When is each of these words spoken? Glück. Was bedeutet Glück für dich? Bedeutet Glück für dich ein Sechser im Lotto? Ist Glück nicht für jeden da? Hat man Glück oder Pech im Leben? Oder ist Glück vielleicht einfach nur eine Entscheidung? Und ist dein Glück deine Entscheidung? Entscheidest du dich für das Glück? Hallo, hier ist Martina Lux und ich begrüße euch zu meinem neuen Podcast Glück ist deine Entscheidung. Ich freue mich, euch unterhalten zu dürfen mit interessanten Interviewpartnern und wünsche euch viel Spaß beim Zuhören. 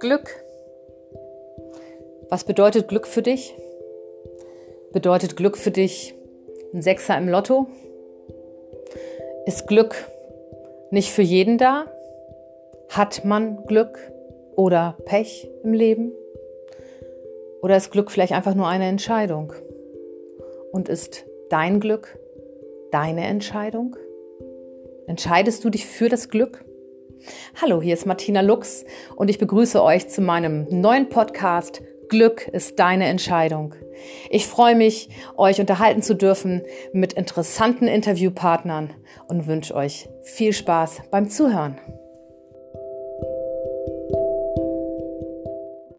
Glück. 0.00 0.42
Was 2.30 2.44
bedeutet 2.44 2.88
Glück 2.88 3.06
für 3.06 3.20
dich? 3.20 3.54
Bedeutet 4.92 5.36
Glück 5.36 5.58
für 5.58 5.70
dich 5.70 6.14
ein 6.72 6.80
Sechser 6.80 7.18
im 7.18 7.28
Lotto? 7.28 7.66
Ist 9.44 9.68
Glück 9.68 9.94
nicht 10.90 11.12
für 11.12 11.20
jeden 11.20 11.58
da? 11.58 11.84
Hat 12.88 13.26
man 13.26 13.66
Glück 13.66 13.98
oder 14.56 14.96
Pech 15.04 15.50
im 15.64 15.74
Leben? 15.74 16.12
Oder 17.60 17.76
ist 17.76 17.90
Glück 17.90 18.10
vielleicht 18.10 18.32
einfach 18.32 18.54
nur 18.54 18.68
eine 18.68 18.86
Entscheidung? 18.86 19.52
Und 20.72 20.88
ist 20.88 21.26
dein 21.50 21.78
Glück 21.78 22.18
deine 22.90 23.26
Entscheidung? 23.26 23.96
Entscheidest 25.06 25.62
du 25.62 25.68
dich 25.68 25.84
für 25.84 26.08
das 26.08 26.30
Glück? 26.30 26.64
Hallo, 27.60 27.82
hier 27.82 27.94
ist 27.94 28.06
Martina 28.06 28.40
Lux 28.40 28.84
und 29.16 29.28
ich 29.28 29.38
begrüße 29.38 29.82
euch 29.82 30.08
zu 30.08 30.20
meinem 30.20 30.66
neuen 30.70 31.08
Podcast 31.08 31.82
Glück 32.08 32.48
ist 32.48 32.78
deine 32.78 33.06
Entscheidung. 33.06 33.74
Ich 34.30 34.46
freue 34.46 34.74
mich, 34.74 35.08
euch 35.36 35.60
unterhalten 35.60 36.02
zu 36.02 36.14
dürfen 36.14 36.62
mit 36.92 37.12
interessanten 37.12 37.86
Interviewpartnern 37.86 38.94
und 39.28 39.46
wünsche 39.46 39.74
euch 39.74 40.08
viel 40.22 40.52
Spaß 40.52 41.02
beim 41.10 41.30
Zuhören. 41.30 41.78